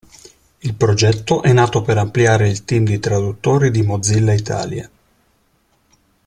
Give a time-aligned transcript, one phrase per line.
[0.61, 4.89] Il progetto è nato per ampliare il team di traduttori di Mozilla Italia.